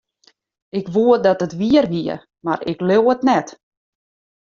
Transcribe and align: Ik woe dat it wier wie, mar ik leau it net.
Ik 0.77 0.85
woe 0.93 1.15
dat 1.25 1.43
it 1.45 1.57
wier 1.59 1.85
wie, 1.93 2.13
mar 2.45 2.59
ik 2.71 2.79
leau 2.89 3.03
it 3.13 3.21
net. 3.29 3.47